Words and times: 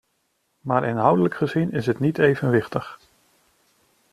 Maar 0.61 0.85
inhoudelijk 0.87 1.35
gezien 1.35 1.71
is 1.71 1.85
het 1.85 1.99
niet 1.99 2.19
evenwichtig. 2.19 2.99